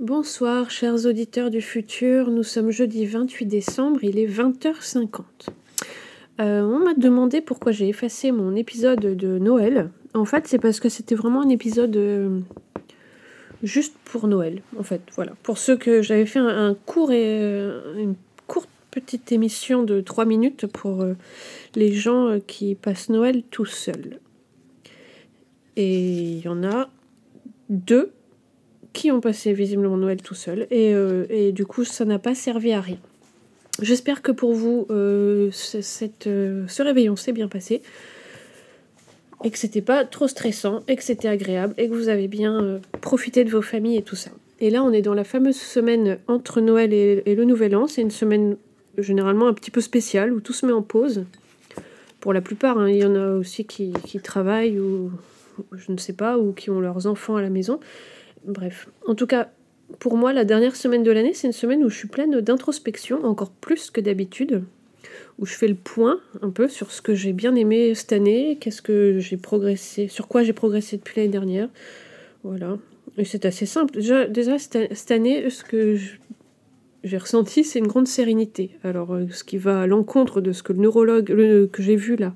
[0.00, 2.28] Bonsoir, chers auditeurs du futur.
[2.28, 5.22] Nous sommes jeudi 28 décembre, il est 20h50.
[6.40, 9.90] Euh, on m'a demandé pourquoi j'ai effacé mon épisode de Noël.
[10.12, 12.40] En fait, c'est parce que c'était vraiment un épisode euh,
[13.62, 14.62] juste pour Noël.
[14.76, 15.34] En fait, voilà.
[15.44, 18.16] Pour ceux que j'avais fait un, court et euh, une
[18.48, 21.06] courte petite émission de 3 minutes pour
[21.76, 24.18] les gens qui passent Noël tout seuls.
[25.76, 26.90] Et il y en a
[27.70, 28.10] deux
[28.94, 30.66] qui ont passé visiblement Noël tout seuls.
[30.70, 32.96] Et, euh, et du coup, ça n'a pas servi à rien.
[33.82, 37.82] J'espère que pour vous, euh, cette, euh, ce réveillon s'est bien passé.
[39.42, 42.80] Et que c'était pas trop stressant, et que c'était agréable, et que vous avez bien
[43.02, 44.30] profité de vos familles et tout ça.
[44.60, 47.86] Et là, on est dans la fameuse semaine entre Noël et, le Nouvel An.
[47.86, 48.56] C'est une semaine
[48.96, 51.24] généralement un petit peu spéciale où tout se met en pause.
[52.20, 52.88] Pour la plupart, hein.
[52.88, 55.10] il y en a aussi qui, qui travaillent ou
[55.72, 57.80] je ne sais pas, ou qui ont leurs enfants à la maison.
[58.44, 59.48] Bref, en tout cas,
[59.98, 63.24] pour moi, la dernière semaine de l'année, c'est une semaine où je suis pleine d'introspection,
[63.24, 64.62] encore plus que d'habitude,
[65.38, 68.58] où je fais le point un peu sur ce que j'ai bien aimé cette année,
[68.60, 71.68] qu'est-ce que j'ai progressé, sur quoi j'ai progressé depuis l'année dernière.
[72.42, 72.78] Voilà.
[73.16, 73.98] Et c'est assez simple.
[74.28, 75.96] Déjà, cette année, ce que
[77.04, 78.72] j'ai ressenti, c'est une grande sérénité.
[78.82, 82.16] Alors, euh, ce qui va à l'encontre de ce que le neurologue que j'ai vu
[82.16, 82.32] là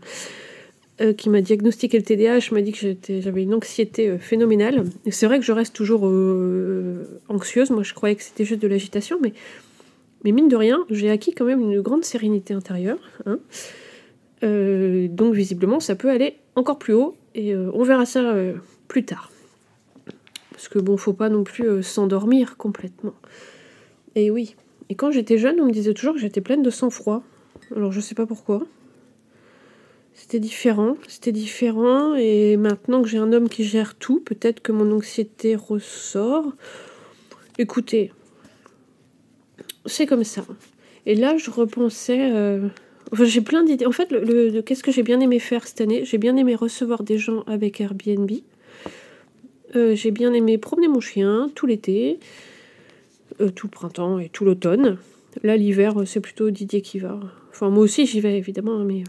[1.00, 4.82] euh, qui m'a diagnostiqué le TDAH m'a dit que j'avais une anxiété euh, phénoménale.
[5.10, 7.70] C'est vrai que je reste toujours euh, anxieuse.
[7.70, 9.32] Moi, je croyais que c'était juste de l'agitation, mais,
[10.24, 12.98] mais mine de rien, j'ai acquis quand même une grande sérénité intérieure.
[13.26, 13.38] Hein.
[14.42, 17.14] donc, visiblement, ça peut aller encore plus haut.
[17.36, 18.34] Et on verra ça
[18.88, 19.30] plus tard.
[20.50, 23.14] Parce que bon, faut pas non plus s'endormir complètement.
[24.16, 24.56] Et oui.
[24.88, 27.22] Et quand j'étais jeune, on me disait toujours que j'étais pleine de sang-froid.
[27.76, 28.66] Alors, je sais pas pourquoi.
[30.14, 32.14] C'était différent, c'était différent.
[32.14, 36.52] Et maintenant que j'ai un homme qui gère tout, peut-être que mon anxiété ressort.
[37.58, 38.12] Écoutez,
[39.86, 40.44] c'est comme ça.
[41.06, 42.30] Et là, je repensais.
[42.32, 42.68] Euh,
[43.12, 43.86] enfin, j'ai plein d'idées.
[43.86, 46.04] En fait, le, qu'est-ce que j'ai bien aimé faire cette année?
[46.04, 48.30] J'ai bien aimé recevoir des gens avec Airbnb.
[49.76, 52.18] Euh, j'ai bien aimé promener mon chien tout l'été,
[53.40, 54.98] euh, tout le printemps et tout l'automne.
[55.42, 57.20] Là, l'hiver, c'est plutôt Didier qui va.
[57.50, 59.04] Enfin, moi aussi, j'y vais évidemment, mais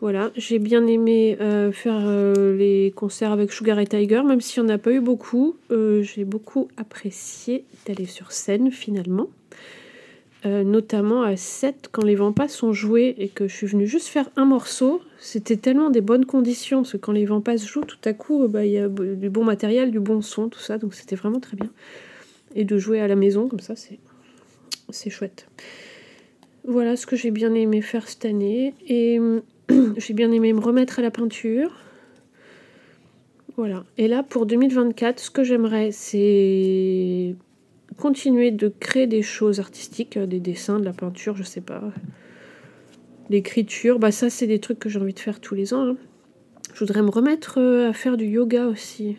[0.00, 4.62] voilà, j'ai bien aimé euh, faire euh, les concerts avec Sugar et Tiger, même s'il
[4.62, 5.56] n'y en a pas eu beaucoup.
[5.70, 9.28] Euh, j'ai beaucoup apprécié d'aller sur scène finalement.
[10.44, 14.30] notamment à 7 quand les Vampas sont joués et que je suis venue juste faire
[14.36, 15.02] un morceau.
[15.18, 18.64] C'était tellement des bonnes conditions, parce que quand les Vampas jouent, tout à coup, bah,
[18.64, 21.58] il y a du bon matériel, du bon son, tout ça, donc c'était vraiment très
[21.58, 21.68] bien.
[22.54, 25.46] Et de jouer à la maison, comme ça, c'est chouette.
[26.64, 28.72] Voilà ce que j'ai bien aimé faire cette année.
[28.88, 29.20] Et
[29.96, 31.70] j'ai bien aimé me remettre à la peinture.
[33.56, 33.84] Voilà.
[33.98, 37.34] Et là, pour 2024, ce que j'aimerais, c'est
[37.98, 41.82] continuer de créer des choses artistiques, euh, des dessins, de la peinture, je sais pas.
[43.28, 45.86] L'écriture, bah ça, c'est des trucs que j'ai envie de faire tous les ans.
[45.88, 45.96] Hein.
[46.72, 49.16] Je voudrais me remettre euh, à faire du yoga aussi.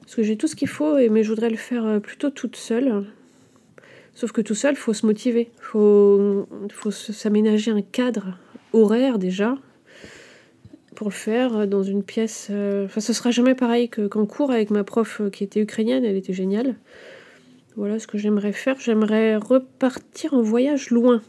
[0.00, 2.56] Parce que j'ai tout ce qu'il faut, mais je voudrais le faire euh, plutôt toute
[2.56, 3.06] seule.
[4.14, 5.50] Sauf que tout seul, il faut se motiver.
[5.58, 8.38] Il faut, faut s'aménager un cadre
[8.74, 9.56] horaire déjà
[10.94, 12.48] pour le faire dans une pièce.
[12.50, 16.04] Euh, enfin, ce sera jamais pareil qu'en cours avec ma prof euh, qui était ukrainienne,
[16.04, 16.76] elle était géniale.
[17.76, 18.78] Voilà ce que j'aimerais faire.
[18.78, 21.20] J'aimerais repartir en voyage loin.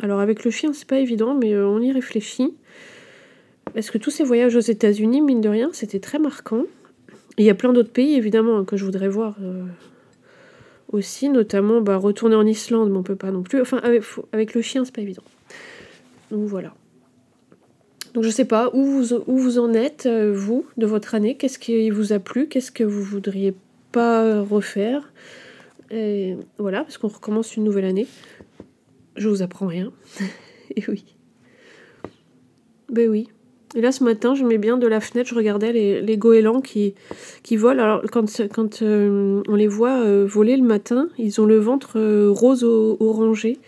[0.00, 2.54] Alors avec le chien, c'est pas évident, mais euh, on y réfléchit.
[3.74, 6.64] Parce que tous ces voyages aux États-Unis, mine de rien, c'était très marquant.
[7.38, 9.36] il y a plein d'autres pays, évidemment, que je voudrais voir
[10.90, 13.60] aussi, notamment bah, retourner en Islande, mais on peut pas non plus.
[13.60, 14.02] Enfin, avec,
[14.32, 15.22] avec le chien, c'est pas évident.
[16.32, 16.74] Donc voilà.
[18.14, 21.36] Donc je sais pas où vous, où vous en êtes, euh, vous, de votre année?
[21.36, 22.48] Qu'est-ce qui vous a plu?
[22.48, 23.54] Qu'est-ce que vous voudriez
[23.92, 25.12] pas refaire?
[26.58, 28.06] Voilà, parce qu'on recommence une nouvelle année.
[29.16, 29.92] Je vous apprends rien.
[30.76, 31.04] Et oui.
[32.88, 33.28] Ben oui.
[33.76, 36.60] Et là, ce matin, je mets bien de la fenêtre, je regardais les, les goélands
[36.60, 36.94] qui,
[37.44, 37.82] qui volent.
[37.82, 42.00] Alors, quand, quand euh, on les voit euh, voler le matin, ils ont le ventre
[42.30, 43.58] rose orangé.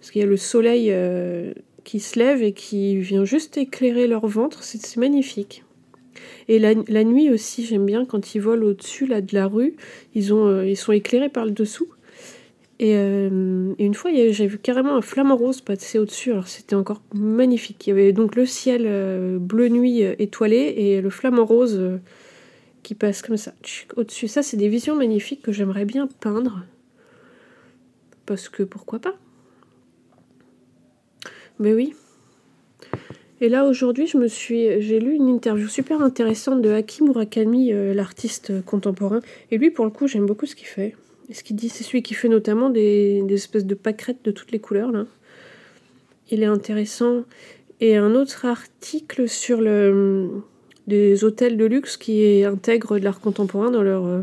[0.00, 0.94] Parce qu'il y a le soleil
[1.84, 5.62] qui se lève et qui vient juste éclairer leur ventre, c'est magnifique.
[6.48, 9.76] Et la, nuit aussi, j'aime bien quand ils volent au-dessus de la rue,
[10.16, 11.88] euh, ils sont éclairés par le dessous.
[12.78, 17.02] Et, euh, une fois, j'ai vu carrément un flamant rose passer au-dessus, alors c'était encore
[17.14, 17.86] magnifique.
[17.86, 21.80] Il y avait donc le ciel euh, bleu nuit étoilé et le flamant rose
[22.82, 23.54] qui passe comme ça
[23.96, 24.28] au-dessus.
[24.28, 26.64] Ça, c'est des visions magnifiques que j'aimerais bien peindre.
[28.26, 29.14] Parce que pourquoi pas?
[31.58, 31.94] Mais oui.
[33.40, 37.72] Et là aujourd'hui, je me suis, j'ai lu une interview super intéressante de Haki Murakami,
[37.72, 39.20] euh, l'artiste contemporain.
[39.50, 40.96] Et lui, pour le coup, j'aime beaucoup ce qu'il fait.
[41.32, 44.52] Ce qu'il dit, c'est celui qui fait notamment des, des, espèces de pâquerettes de toutes
[44.52, 45.06] les couleurs là.
[46.30, 47.24] Il est intéressant.
[47.80, 50.30] Et un autre article sur le,
[50.86, 54.22] des hôtels de luxe qui intègrent de l'art contemporain dans leur, euh,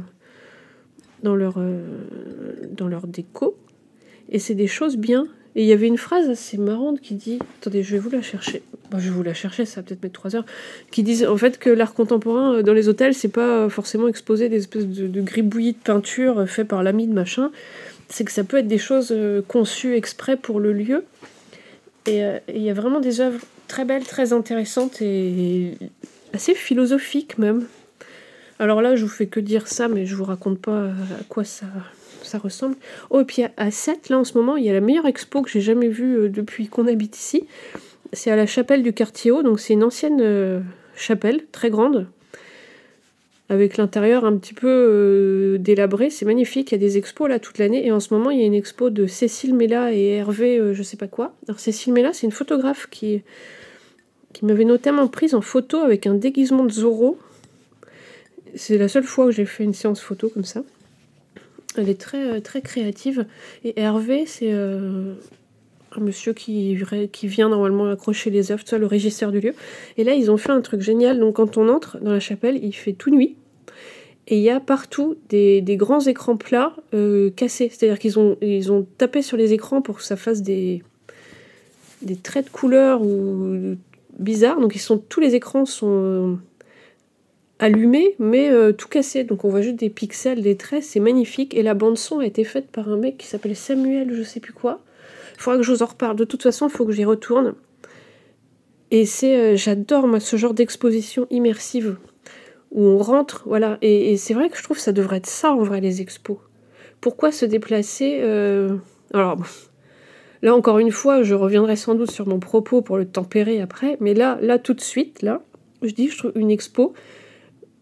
[1.24, 1.82] dans leur, euh,
[2.72, 3.56] dans leur déco.
[4.30, 5.28] Et c'est des choses bien.
[5.56, 8.22] Et il y avait une phrase assez marrante qui dit Attendez, je vais vous la
[8.22, 8.64] chercher.
[8.94, 10.46] je vais vous la chercher, ça va peut-être mettre trois heures.
[10.92, 14.50] Qui disent en fait que l'art contemporain euh, dans les hôtels, c'est pas forcément exposer
[14.50, 17.52] des espèces de, gribouillis de peinture fait par l'ami de machin.
[18.10, 19.16] C'est que ça peut être des choses
[19.48, 21.06] conçues exprès pour le lieu.
[22.08, 23.40] Et il y a vraiment des œuvres
[23.70, 25.78] très belles, très intéressantes et
[26.34, 27.68] assez philosophiques même.
[28.60, 31.44] Alors là, je vous fais que dire ça, mais je vous raconte pas à quoi
[31.44, 31.66] ça,
[32.38, 32.76] ressemble.
[33.10, 35.42] Oh, et puis à 7, là en ce moment, il y a la meilleure expo
[35.42, 37.46] que j'ai jamais vue euh, depuis qu'on habite ici.
[38.14, 40.60] C'est à la chapelle du quartier haut, donc c'est une ancienne euh,
[40.96, 42.08] chapelle, très grande,
[43.50, 46.10] avec l'intérieur un petit peu euh, délabré.
[46.10, 47.86] C'est magnifique, il y a des expos là toute l'année.
[47.86, 50.84] Et en ce moment, il y a une expo de Cécile Mella et Hervé, je
[50.84, 51.34] sais pas quoi.
[51.48, 53.24] Alors Cécile Mella, c'est une photographe qui,
[54.34, 57.18] qui m'avait notamment prise en photo avec un déguisement de Zorro.
[58.56, 60.64] C'est la seule fois que j'ai fait une séance photo comme ça.
[61.78, 63.26] Elle est très, très créative.
[63.64, 65.14] Et Hervé, c'est euh,
[65.96, 66.76] un monsieur qui,
[67.24, 69.54] vient normalement accrocher les œuvres, le régisseur du lieu.
[69.98, 71.20] Et là, ils ont fait un truc génial.
[71.20, 73.36] Donc, quand on entre dans la chapelle, il fait tout nuit.
[74.28, 77.70] Et il y a partout des, grands écrans plats euh, cassés.
[77.70, 78.18] C'est-à-dire qu'ils
[78.72, 80.84] ont, tapé sur les écrans pour que ça fasse des,
[82.02, 83.76] des traits de couleur ou
[84.20, 84.60] bizarres.
[84.60, 84.78] Donc
[85.10, 86.38] tous les écrans sont
[87.62, 89.24] euh, allumés, mais euh, tout cassés.
[89.24, 90.84] Donc on voit juste des pixels, des traits.
[90.84, 91.56] C'est magnifique.
[91.56, 94.40] Et la bande son a été faite par un mec qui s'appelle Samuel, je sais
[94.40, 94.82] plus quoi.
[95.36, 96.16] Il faudra que je vous en reparle.
[96.16, 97.56] De toute façon, il faut que j'y retourne.
[98.92, 101.96] Et c'est, j'adore ce genre d'exposition immersive
[102.72, 103.78] où on rentre, voilà.
[103.82, 106.38] Et, c'est vrai que je trouve que ça devrait être ça en vrai les expos.
[107.02, 108.78] Pourquoi se déplacer euh,
[109.14, 109.38] Alors
[110.42, 113.98] là encore une fois, je reviendrai sans doute sur mon propos pour le tempérer après,
[114.00, 115.42] mais là, là tout de suite, là,
[115.82, 116.94] je dis, je trouve une expo.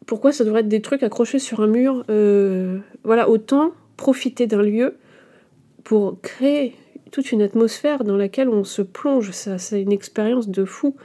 [0.10, 4.64] Pourquoi ça devrait être des trucs accrochés sur un mur euh, Voilà, autant profiter d'un
[4.64, 4.96] lieu
[5.84, 6.74] pour créer
[7.12, 9.30] toute une atmosphère dans laquelle on se plonge.
[9.30, 10.96] Ça, c'est une expérience de fou.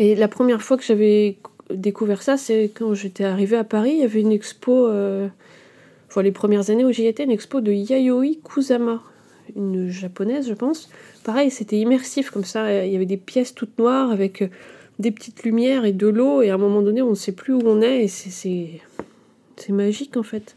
[0.00, 1.38] Et la première fois que j'avais
[1.72, 5.28] découvert ça, c'est quand j'étais arrivée à Paris, il y avait une expo, euh,
[6.08, 9.00] enfin les premières années où j'y étais, une expo de Yayoi Kusama,
[9.54, 10.90] une japonaise, je pense.
[11.22, 14.42] Pareil, c'était immersif comme ça, il y avait des pièces toutes noires avec
[14.98, 17.52] des petites lumières et de l'eau, et à un moment donné, on ne sait plus
[17.52, 18.80] où on est, et c'est
[19.68, 20.56] magique en fait.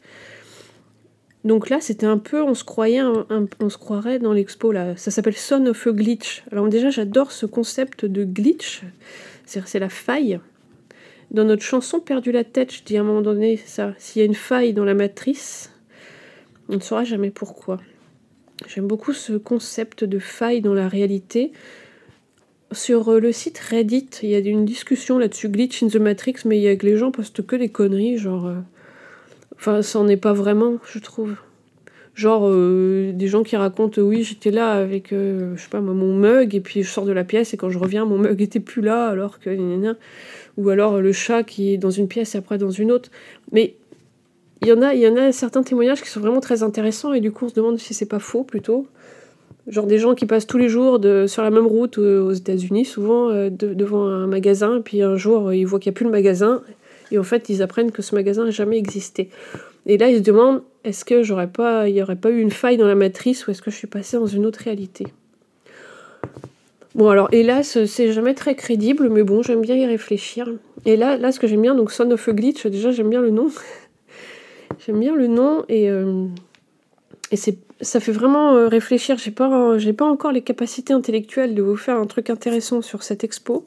[1.46, 4.98] Donc là, c'était un peu, on se croyait, on se croirait dans l'expo là.
[4.98, 6.44] Ça s'appelle Son of a Glitch.
[6.52, 8.82] Alors déjà, j'adore ce concept de glitch.
[9.46, 10.40] C'est la faille.
[11.32, 13.94] Dans notre chanson Perdu la tête, je dis à un moment donné ça.
[13.98, 15.72] S'il y a une faille dans la matrice,
[16.68, 17.80] on ne saura jamais pourquoi.
[18.68, 21.54] J'aime beaucoup ce concept de faille dans la réalité.
[22.72, 26.36] Sur euh, le site Reddit, il y a une discussion là-dessus, Glitch in the Matrix,
[26.46, 28.48] mais il y a que les gens postent que des conneries, genre.
[28.48, 28.56] Euh,
[29.56, 31.36] enfin, ça n'en est pas vraiment, je trouve.
[32.14, 36.54] Genre, euh, des gens qui racontent, oui, j'étais là avec, je sais pas, mon mug,
[36.54, 38.82] et puis je sors de la pièce, et quand je reviens, mon mug était plus
[38.82, 39.50] là, alors que
[40.58, 43.10] ou alors le chat qui est dans une pièce et après dans une autre.
[43.54, 43.76] Mais
[44.62, 47.14] il y en a, il y en a certains témoignages qui sont vraiment très intéressants
[47.14, 48.88] et du coup on se demande si c'est pas faux plutôt.
[49.70, 52.86] Genre des gens qui passent tous les jours sur la même route euh, aux États-Unis,
[52.86, 56.12] souvent euh, devant un magasin, puis un jour ils voient qu'il n'y a plus le
[56.12, 56.62] magasin
[57.12, 59.30] et en fait ils apprennent que ce magasin n'a jamais existé.
[59.86, 62.52] Et là ils se demandent est-ce que j'aurais pas, il n'y aurait pas eu une
[62.52, 65.06] faille dans la matrice ou est-ce que je suis passé dans une autre réalité?
[66.96, 70.50] Bon, alors, hélas, c'est jamais très crédible, mais bon, j'aime bien y réfléchir.
[70.86, 73.22] Et là, là ce que j'aime bien, donc Son of a Glitch, déjà, j'aime bien
[73.22, 73.50] le nom.
[74.86, 76.26] j'aime bien le nom et, euh,
[77.32, 79.18] et c'est, ça fait vraiment euh, réfléchir.
[79.18, 83.04] J'ai pas, j'ai pas encore les capacités intellectuelles de vous faire un truc intéressant sur
[83.04, 83.66] cette expo,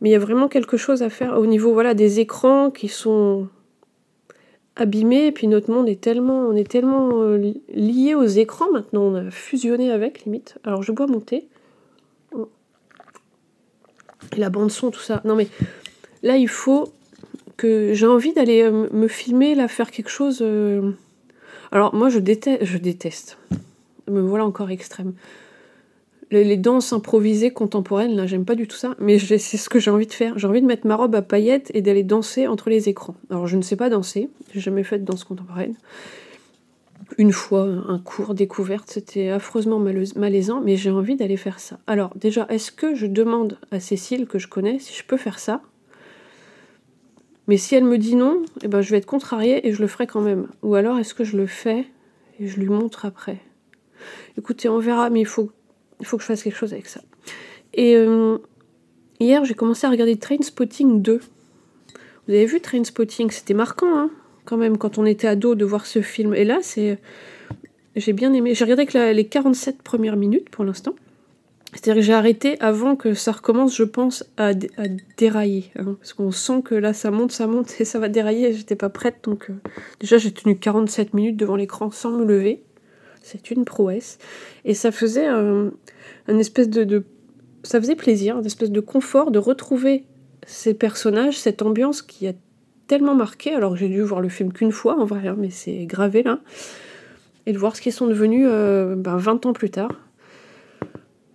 [0.00, 2.88] mais il y a vraiment quelque chose à faire au niveau voilà, des écrans qui
[2.88, 3.48] sont
[4.76, 9.02] abîmés, et puis notre monde est tellement, on est tellement euh, lié aux écrans maintenant,
[9.02, 10.56] on a fusionné avec limite.
[10.64, 11.48] Alors je bois mon thé.
[14.36, 15.20] La bande son, tout ça.
[15.24, 15.48] Non mais
[16.22, 16.92] là, il faut
[17.56, 20.44] que j'ai envie d'aller euh, me filmer, là, faire quelque chose.
[21.72, 23.38] Alors moi, je déteste.
[24.08, 25.12] Me voilà encore extrême.
[26.30, 28.94] Les, danses improvisées contemporaines, là, j'aime pas du tout ça.
[28.98, 30.38] Mais c'est ce que j'ai envie de faire.
[30.38, 33.14] J'ai envie de mettre ma robe à paillettes et d'aller danser entre les écrans.
[33.30, 34.28] Alors je ne sais pas danser.
[34.52, 35.74] J'ai jamais fait de danse contemporaine.
[37.16, 41.78] une fois un cours découverte, c'était affreusement malaisant, mais j'ai envie d'aller faire ça.
[41.86, 45.38] Alors déjà, est-ce que je demande à Cécile, que je connais, si je peux faire
[45.38, 45.62] ça?
[47.48, 49.88] Mais si elle me dit non, eh ben, je vais être contrariée et je le
[49.88, 50.48] ferai quand même.
[50.62, 51.86] Ou alors est-ce que je le fais
[52.38, 53.38] et je lui montre après?
[54.36, 55.50] Écoutez, on verra, mais il faut,
[55.98, 57.00] il faut que je fasse quelque chose avec ça.
[57.74, 58.38] Et euh,
[59.18, 61.18] hier, j'ai commencé à regarder Train Spotting 2.
[61.18, 64.10] Vous avez vu Train Spotting C'était marquant, hein
[64.44, 66.34] quand même, quand on était ado, de voir ce film.
[66.34, 66.60] Et là.
[67.96, 68.54] J'ai bien aimé.
[68.54, 70.94] J'ai regardé que les 47 premières minutes pour l'instant.
[71.72, 74.52] C'est-à-dire que j'ai arrêté avant que ça recommence, je pense, à,
[75.18, 75.70] dérailler.
[75.78, 75.96] Hein.
[75.98, 78.54] parce qu'on sent que là, ça monte, ça monte et ça va dérailler.
[78.54, 79.16] J'étais pas prête.
[79.24, 79.54] Donc, euh,
[80.00, 82.62] déjà, j'ai tenu 47 minutes devant l'écran sans me lever.
[83.22, 84.18] C'est une prouesse.
[84.64, 85.70] Et ça faisait un,
[86.26, 87.04] espèce de,
[87.62, 90.04] Ça plaisir, une espèce de confort de retrouver
[90.46, 92.32] ces personnages, cette ambiance qui a
[92.86, 95.84] tellement marqué, alors j'ai dû voir le film qu'une fois en vrai, hein, mais c'est
[95.84, 96.40] gravé là,
[97.44, 99.92] et de voir ce qu'ils sont devenus euh, ben, 20 ans plus tard.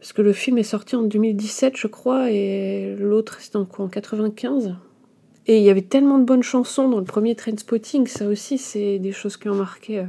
[0.03, 3.86] Parce que le film est sorti en 2017, je crois, et l'autre, c'était en quoi
[3.86, 4.75] En 95
[5.48, 9.00] Et il y avait tellement de bonnes chansons dans le premier Trainspotting, ça aussi, c'est
[9.00, 10.00] des choses qui ont marqué.
[10.00, 10.05] Euh,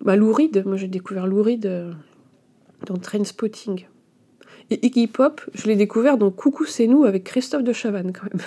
[0.00, 1.92] bah, Lou Reed, moi j'ai découvert Lou Reed euh,
[2.86, 3.84] dans Trainspotting.
[4.70, 8.24] Et Iggy Pop, je l'ai découvert dans Coucou c'est nous avec Christophe de Chavannes quand
[8.32, 8.42] même.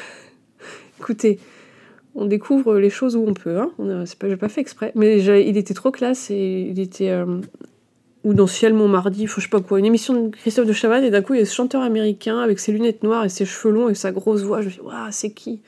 [0.99, 1.37] Écoutez,
[2.15, 3.59] on découvre les choses où on peut.
[3.59, 3.69] Hein.
[3.77, 4.05] On
[4.39, 4.91] pas fait exprès.
[4.95, 7.11] Mais il était trop classe et il était.
[7.11, 7.41] Euh,
[8.23, 11.03] ou dans Ciel Montmardi, faut je sais pas quoi, une émission de Christophe de Chavannes
[11.03, 13.45] et d'un coup il y a ce chanteur américain avec ses lunettes noires et ses
[13.45, 14.61] cheveux longs et sa grosse voix.
[14.61, 15.61] Je me dis, waouh, c'est qui?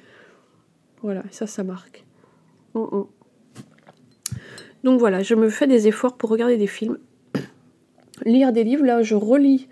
[1.01, 2.03] Voilà, ça, ça marque.
[2.74, 3.10] Oh, oh.
[4.84, 6.98] Donc voilà, je me fais des efforts pour regarder des films,
[8.25, 8.86] lire des livres.
[8.86, 9.67] Là, je relis.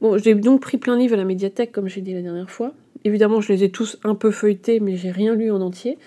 [0.00, 2.50] Bon, j'ai donc pris plein de livres à la médiathèque, comme j'ai dit la dernière
[2.50, 2.72] fois.
[3.04, 5.98] Évidemment, je les ai tous un peu feuilletés, mais j'ai rien lu en entier.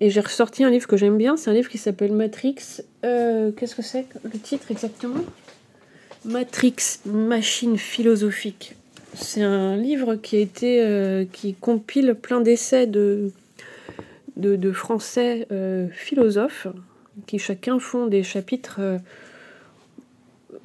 [0.00, 2.80] Et j'ai ressorti un livre que j'aime bien, c'est un livre qui s'appelle Matrix.
[3.04, 5.22] Euh, qu'est-ce que c'est le titre exactement?
[6.24, 8.76] Matrix, machine philosophique.
[9.14, 13.30] C'est un livre qui a été, euh, qui compile plein d'essais de,
[14.36, 16.66] de, français euh, philosophes
[17.26, 18.80] qui chacun font des chapitres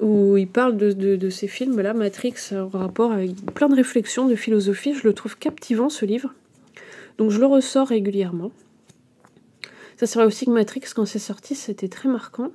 [0.00, 4.94] où il parle de, ces films-là, Matrix, en rapport avec plein de réflexions, de philosophie.
[4.94, 6.32] Je le trouve captivant, ce livre.
[7.18, 8.50] Donc je le ressors régulièrement.
[9.96, 12.50] Ça c'est vrai aussi que Matrix, quand c'est sorti, c'était très marquant.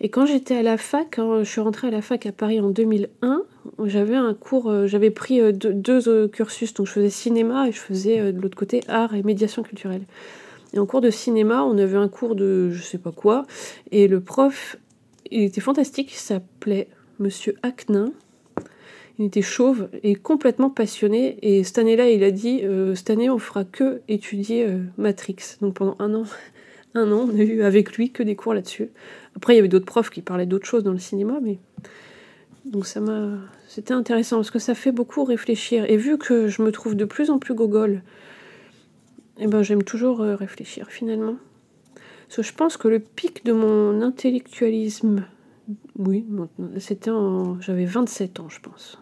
[0.00, 2.60] Et quand j'étais à la fac, quand je suis rentrée à la fac à Paris
[2.60, 3.42] en 2001,
[3.84, 7.72] j'avais un cours, euh, j'avais pris euh, deux, euh, cursus, donc je faisais cinéma et
[7.72, 10.02] je faisais de l'autre côté art et médiation culturelle.
[10.72, 13.46] Et en cours de cinéma, on avait un cours de je sais pas quoi,
[13.90, 14.76] et le prof
[15.30, 16.88] il était fantastique, il s'appelait
[17.18, 18.12] Monsieur Aknin.
[19.18, 21.38] Il était chauve et complètement passionné.
[21.42, 25.56] Et cette année-là, il a dit euh, Cette année, on fera que étudier euh, Matrix.
[25.60, 26.24] Donc pendant un an,
[26.94, 28.90] un an, on a eu avec lui que des cours là-dessus.
[29.36, 31.58] Après, il y avait d'autres profs qui parlaient d'autres choses dans le cinéma, mais.
[32.64, 33.38] Donc ça m'a.
[33.66, 35.84] C'était intéressant parce que ça fait beaucoup réfléchir.
[35.90, 38.02] Et vu que je me trouve de plus en plus gogol,
[39.38, 41.36] eh ben, j'aime toujours euh, réfléchir finalement.
[42.28, 45.24] Parce que je pense que le pic de mon intellectualisme,
[45.96, 46.24] oui,
[46.78, 47.60] c'était en.
[47.60, 48.98] J'avais 27 ans, je pense.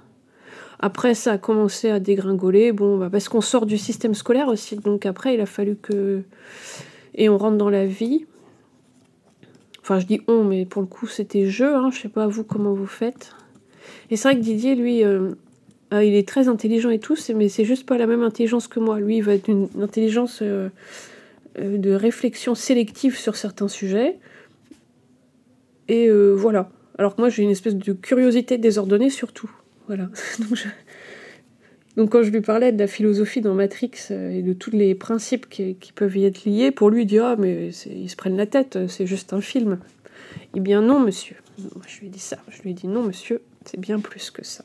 [0.78, 4.76] Après, ça a commencé à dégringoler, bon, bah, parce qu'on sort du système scolaire aussi,
[4.76, 6.23] donc après, il a fallu que.
[7.14, 8.26] Et on rentre dans la vie.
[9.80, 12.45] Enfin, je dis on, mais pour le coup, c'était jeu, hein, je sais pas vous
[12.45, 13.35] comment vous faites.
[14.11, 15.33] Et c'est vrai que Didier, lui, euh,
[15.92, 18.80] euh, il est très intelligent et tout, mais c'est juste pas la même intelligence que
[18.80, 18.99] moi.
[18.99, 20.40] Lui, il va être une intelligence.
[20.42, 20.68] Euh,
[21.59, 24.18] euh, de réflexion sélective sur certains sujets.
[25.88, 26.68] Et voilà.
[26.99, 29.50] Alors que moi, j'ai une espèce de curiosité désordonnée surtout.
[29.87, 30.09] Voilà.
[31.97, 34.95] Donc, quand je lui parlais de la philosophie dans Matrix euh, et de tous les
[34.95, 38.37] principes qui, peuvent y être liés, pour lui, il dit Ah, mais ils se prennent
[38.37, 39.78] la tête, c'est juste un film.
[40.55, 41.37] Eh bien, non, monsieur.
[41.87, 42.37] Je lui ai dit ça.
[42.50, 44.64] Je lui ai dit Non, monsieur, c'est bien plus que ça.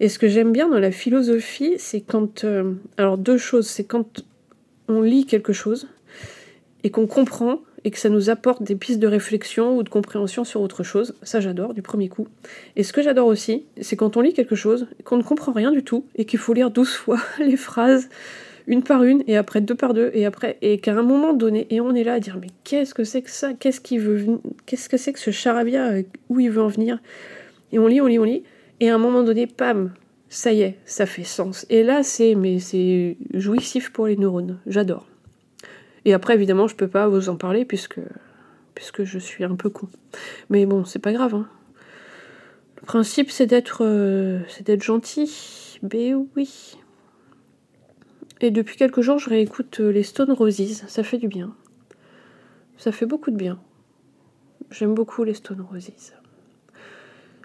[0.00, 2.46] Et ce que j'aime bien dans la philosophie, c'est quand.
[2.96, 3.66] alors, deux choses.
[3.66, 4.24] C'est quand
[4.88, 5.88] on lit quelque chose
[6.82, 10.44] et qu'on comprend et que ça nous apporte des pistes de réflexion ou de compréhension
[10.44, 11.14] sur autre chose.
[11.22, 12.26] Ça, j'adore du premier coup.
[12.76, 15.70] Et ce que j'adore aussi, c'est quand on lit quelque chose, qu'on ne comprend rien
[15.70, 18.08] du tout et qu'il faut lire douze fois les phrases
[18.66, 21.66] une par une et après deux par deux et après et qu'à un moment donné
[21.68, 23.52] et on est là à dire mais qu'est-ce que c'est que ça?
[23.52, 25.92] Qu'est-ce qu'il veut Qu'est-ce que c'est que ce charabia?
[26.30, 26.98] Où il veut en venir?
[27.72, 28.42] Et on lit, on lit, on lit
[28.80, 29.92] et à un moment donné, pam,
[30.28, 31.64] ça y est, ça fait sens.
[31.70, 34.58] Et là, c'est mais c'est jouissif pour les neurones.
[34.66, 35.06] J'adore.
[36.04, 38.00] Et après, évidemment, je peux pas vous en parler puisque
[38.74, 39.88] puisque je suis un peu con.
[40.50, 41.34] Mais bon, c'est pas grave.
[41.34, 41.48] Hein.
[42.80, 45.78] Le principe, c'est d'être euh, c'est d'être gentil.
[45.82, 46.76] Ben oui.
[48.40, 50.84] Et depuis quelques jours, je réécoute euh, les Stone Roses.
[50.86, 51.54] Ça fait du bien.
[52.76, 53.58] Ça fait beaucoup de bien.
[54.70, 56.12] J'aime beaucoup les Stone Roses.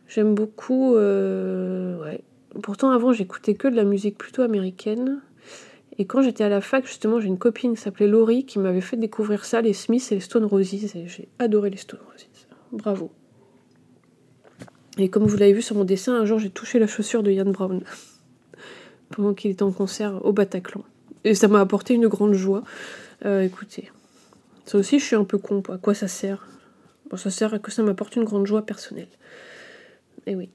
[0.08, 0.96] J'aime beaucoup.
[0.96, 2.24] Euh, ouais.
[2.64, 5.22] Pourtant, avant, j'écoutais que de la musique plutôt américaine.
[6.00, 8.80] Et quand j'étais à la fac, justement, j'ai une copine qui s'appelait Laurie qui m'avait
[8.80, 10.74] fait découvrir ça, les Smiths et les Stone Roses.
[10.74, 12.26] Et j'ai adoré les Stone Roses.
[12.72, 13.12] Bravo.
[14.98, 17.32] Et comme vous l'avez vu sur mon dessin, un jour j'ai touché la chaussure de
[17.32, 17.84] Ian Brown
[19.10, 20.84] pendant qu'il était en concert au Bataclan.
[21.26, 22.64] Et ça m'a apporté une grande joie.
[23.26, 23.92] Euh, écoutez,
[24.66, 25.62] ça aussi je suis un peu con.
[25.70, 26.48] À quoi ça sert?
[27.10, 29.10] Bon, ça sert à que ça m'apporte une grande joie personnelle.
[30.26, 30.50] Et oui.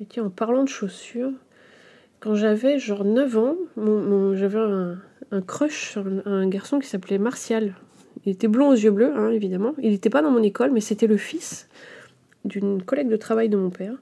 [0.00, 1.32] Et tiens, en parlant de chaussures,
[2.20, 3.56] quand j'avais genre 9 ans,
[4.34, 7.74] j'avais un, crush sur un, garçon qui s'appelait Martial.
[8.24, 9.74] Il était blond aux yeux bleus, hein, évidemment.
[9.80, 11.68] Il n'était pas dans mon école, mais c'était le fils
[12.44, 13.94] d'une collègue de travail de mon père.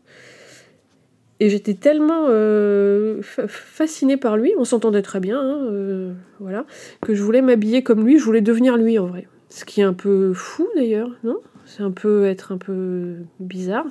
[1.38, 6.64] Et j'étais tellement euh, fascinée par lui, on s'entendait très bien, hein, euh, voilà,
[7.02, 9.28] que je voulais m'habiller comme lui, je voulais devenir lui en vrai.
[9.50, 11.40] Ce qui est un peu fou d'ailleurs, non?
[11.66, 13.86] C'est un peu être un peu bizarre.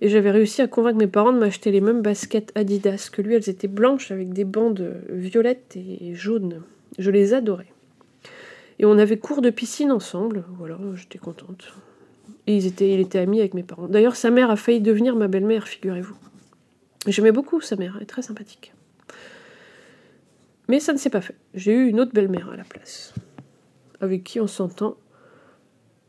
[0.00, 3.34] Et j'avais réussi à convaincre mes parents de m'acheter les mêmes baskets Adidas que lui.
[3.34, 6.62] Elles étaient blanches avec des bandes violettes et jaunes.
[6.98, 7.72] Je les adorais.
[8.78, 10.44] Et on avait cours de piscine ensemble.
[10.56, 11.74] Voilà, j'étais contente.
[12.46, 13.88] Et ils étaient, il était ami avec mes parents.
[13.88, 16.16] D'ailleurs, sa mère a failli devenir ma belle-mère, figurez-vous.
[17.06, 18.72] J'aimais beaucoup sa mère, elle est très sympathique.
[20.68, 21.36] Mais ça ne s'est pas fait.
[21.54, 23.12] J'ai eu une autre belle-mère à la place,
[24.00, 24.96] avec qui on s'entend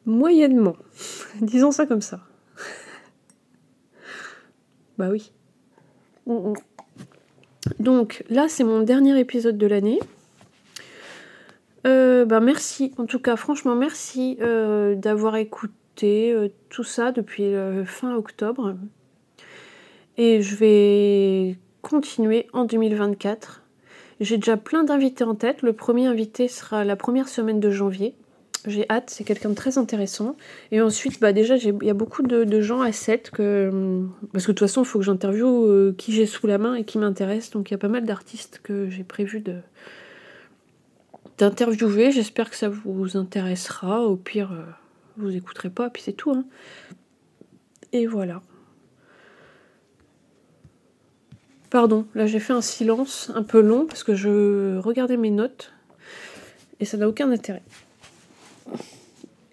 [0.06, 0.78] moyennement.
[1.42, 2.22] Disons ça comme ça.
[4.98, 5.32] Bah oui.
[7.80, 10.00] Donc là, c'est mon dernier épisode de l'année.
[11.88, 17.54] Euh, bah merci, en tout cas, franchement, merci euh, d'avoir écouté euh, tout ça depuis
[17.86, 18.76] fin octobre.
[20.18, 23.64] Et je vais continuer en 2024.
[24.20, 25.64] J'ai déjà plein d'invités en tête.
[25.64, 28.16] Le premier invité sera la première semaine de janvier.
[28.68, 30.36] J'ai hâte, c'est quelqu'un de très intéressant.
[30.72, 34.04] Et ensuite, bah déjà, il y a beaucoup de, gens à 7 que.
[34.34, 36.76] Parce que de toute façon, il faut que j'interviewe euh, qui j'ai sous la main
[36.76, 37.50] et qui m'intéresse.
[37.52, 39.44] Donc il y a pas mal d'artistes que j'ai prévu
[41.40, 42.12] d'interviewer.
[42.12, 44.02] J'espère que ça vous intéressera.
[44.04, 44.64] Au pire, euh,
[45.18, 46.32] vous écouterez pas, puis c'est tout.
[46.32, 46.46] Hein.
[47.94, 48.42] Et voilà.
[51.72, 55.72] Pardon, là j'ai fait un silence un peu long parce que je regardais mes notes
[56.82, 57.64] et ça n'a aucun intérêt.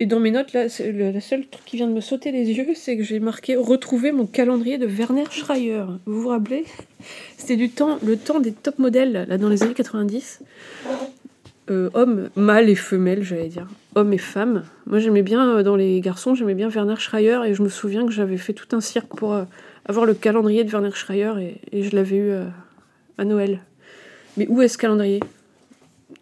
[0.00, 2.68] Et dans mes notes, là, le, seul truc qui vient de me sauter les yeux,
[2.74, 5.82] c'est que j'ai marqué retrouver mon calendrier de Werner Schreier.
[6.06, 6.64] Vous vous rappelez?
[7.36, 10.40] C'était du temps, le temps des top modèles, là, dans les années 90.
[11.70, 13.66] Euh, hommes, mâles et femelles, j'allais dire.
[13.96, 14.62] Hommes et femmes.
[14.86, 18.06] Moi, j'aimais bien, euh, dans les garçons, j'aimais bien Werner Schreier, et je me souviens
[18.06, 19.44] que j'avais fait tout un cirque pour euh,
[19.84, 22.32] avoir le calendrier de Werner Schreier, et, je l'avais eu
[23.18, 23.60] à Noël.
[24.36, 25.20] Mais où est ce calendrier?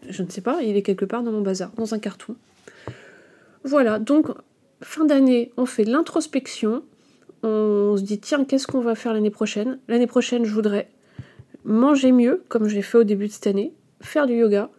[0.09, 2.37] Je ne sais pas, il est quelque part dans mon bazar, dans un carton.
[3.67, 4.29] Voilà, donc
[4.81, 6.85] fin d'année, on fait l'introspection.
[7.43, 9.81] On se dit, tiens, qu'est-ce qu'on va faire l'année prochaine?
[9.89, 10.89] L'année prochaine, je voudrais
[11.65, 14.71] manger mieux, comme j'ai fait au début de cette année, faire du yoga,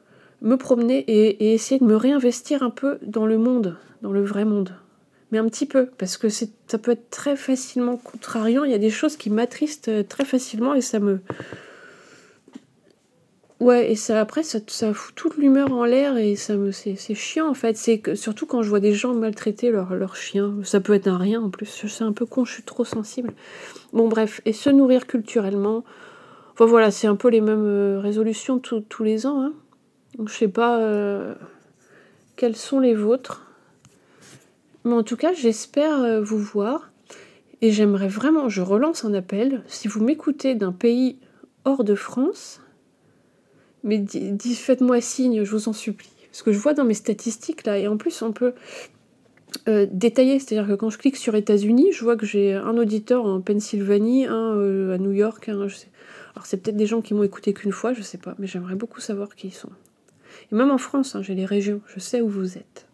[0.41, 4.45] me promener et, essayer de me réinvestir un peu dans le monde, dans le vrai
[4.45, 4.73] monde.
[5.33, 8.63] Mais un petit peu, parce que ça peut être très facilement contrariant.
[8.63, 11.19] Il y a des choses qui m'attristent euh, très facilement et ça me,
[13.59, 14.59] Ouais, et ça après ça,
[14.93, 17.75] fout toute l'humeur en l'air et ça me c'est, chiant en fait.
[17.75, 21.17] C'est surtout quand je vois des gens maltraiter leur, leur chien, ça peut être un
[21.17, 21.65] rien en plus.
[21.65, 23.33] Suis un peu con, je suis trop sensible.
[23.93, 25.83] Bon bref, et se nourrir culturellement.
[26.53, 29.41] Enfin voilà, c'est un peu les mêmes euh, résolutions tous les ans.
[29.41, 29.53] Hein.
[30.17, 31.33] Donc je sais pas euh,
[32.35, 33.47] quelles sont les vôtres.
[34.83, 36.91] Mais en tout cas, j'espère euh, vous voir.
[37.61, 41.17] Et j'aimerais vraiment, je relance un appel, si vous m'écoutez d'un pays
[41.65, 42.61] hors de France,
[43.87, 44.05] mais
[44.53, 46.09] faites-moi signe, je vous en supplie.
[46.31, 48.53] Parce que je vois dans mes statistiques là, et en plus on peut
[49.67, 53.25] euh, détailler, c'est-à-dire que quand je clique sur États-Unis, je vois que j'ai un auditeur
[53.25, 55.87] en Pennsylvanie, un euh, à New York, sais.
[56.35, 58.75] Alors c'est peut-être des gens qui m'ont écouté qu'une fois, je sais pas, mais j'aimerais
[58.75, 59.71] beaucoup savoir qui ils sont.
[60.51, 62.85] Et même en France, hein, j'ai les régions, je sais où vous êtes.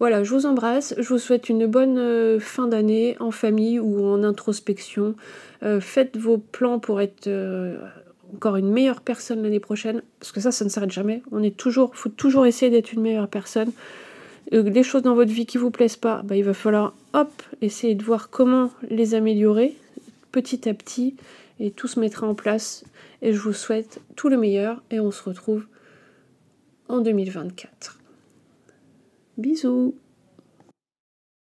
[0.00, 4.04] Voilà, je vous embrasse, je vous souhaite une bonne euh, fin d'année en famille ou
[4.04, 5.14] en introspection.
[5.80, 7.28] faites vos plans pour être
[8.34, 11.22] encore une meilleure personne l'année prochaine, parce que ça, ça ne s'arrête jamais.
[11.32, 13.72] On est toujours, faut toujours essayer d'être une meilleure personne.
[14.52, 17.30] Euh, des choses dans votre vie qui vous plaisent pas, bah, il va falloir, hop,
[17.60, 19.76] essayer de voir comment les améliorer
[20.32, 21.14] petit à petit,
[21.60, 22.84] et tout se mettra en place.
[23.20, 25.66] Et je vous souhaite tout le meilleur, et on se retrouve
[26.88, 27.98] en 2024.
[29.38, 29.94] Bisous